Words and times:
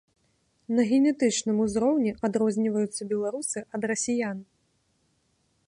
На 0.77 0.81
генетычным 0.91 1.57
узроўні 1.65 2.13
адрозніваюцца 2.27 3.01
беларусы 3.13 3.59
ад 3.79 3.89
расіян. 3.93 4.37